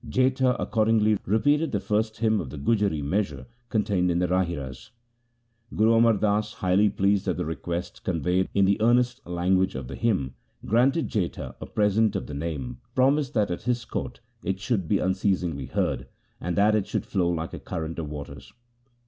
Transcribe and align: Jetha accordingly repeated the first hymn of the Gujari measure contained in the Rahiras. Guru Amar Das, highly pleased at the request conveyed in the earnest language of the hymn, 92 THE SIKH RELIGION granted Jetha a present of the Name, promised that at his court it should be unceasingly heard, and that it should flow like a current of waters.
Jetha 0.09 0.55
accordingly 0.57 1.19
repeated 1.27 1.71
the 1.71 1.79
first 1.79 2.17
hymn 2.17 2.41
of 2.41 2.49
the 2.49 2.57
Gujari 2.57 3.03
measure 3.03 3.45
contained 3.69 4.09
in 4.09 4.17
the 4.17 4.27
Rahiras. 4.27 4.89
Guru 5.75 5.93
Amar 5.93 6.13
Das, 6.13 6.53
highly 6.53 6.89
pleased 6.89 7.27
at 7.27 7.37
the 7.37 7.45
request 7.45 8.03
conveyed 8.03 8.49
in 8.55 8.65
the 8.65 8.81
earnest 8.81 9.23
language 9.27 9.75
of 9.75 9.87
the 9.87 9.93
hymn, 9.95 10.33
92 10.33 10.33
THE 10.33 10.33
SIKH 10.33 10.41
RELIGION 10.41 10.69
granted 10.71 11.07
Jetha 11.07 11.55
a 11.61 11.65
present 11.67 12.15
of 12.15 12.25
the 12.25 12.33
Name, 12.33 12.79
promised 12.95 13.35
that 13.35 13.51
at 13.51 13.61
his 13.61 13.85
court 13.85 14.21
it 14.43 14.59
should 14.59 14.87
be 14.87 14.97
unceasingly 14.97 15.67
heard, 15.67 16.07
and 16.39 16.55
that 16.55 16.73
it 16.73 16.87
should 16.87 17.05
flow 17.05 17.29
like 17.29 17.53
a 17.53 17.59
current 17.59 17.99
of 17.99 18.09
waters. 18.09 18.51